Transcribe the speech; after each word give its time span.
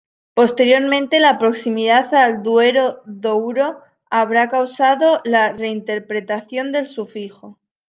Posteriormente, 0.33 1.19
la 1.19 1.37
proximidad 1.37 2.11
al 2.15 2.41
Duero-Douro 2.41 3.81
habrá 4.09 4.49
causado 4.49 5.21
la 5.25 5.51
reinterpretación 5.53 6.71
del 6.71 6.87
sufijo. 6.87 7.59